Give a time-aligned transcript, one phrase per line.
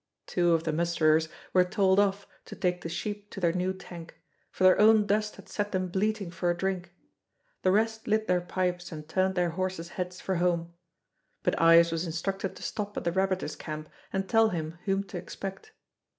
[0.25, 4.19] Two of the musterers were told off to take the sheep to their new tank,
[4.49, 6.91] for their own dust had set them bleating for a drink;
[7.61, 10.73] the rest lit their pipes and turned their horses' heads for home;
[11.43, 15.17] but Ives was instructed to stop at the rabbiter's camp and tell him whom to
[15.19, 15.71] expect.